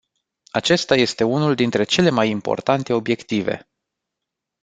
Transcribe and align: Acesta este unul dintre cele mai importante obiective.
Acesta 0.51 0.95
este 0.95 1.23
unul 1.23 1.55
dintre 1.55 1.83
cele 1.83 2.09
mai 2.09 2.29
importante 2.29 2.93
obiective. 2.93 3.67